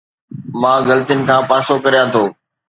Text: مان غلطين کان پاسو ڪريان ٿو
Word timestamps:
مان 0.61 0.79
غلطين 0.89 1.19
کان 1.27 1.41
پاسو 1.49 1.75
ڪريان 1.83 2.07
ٿو 2.13 2.23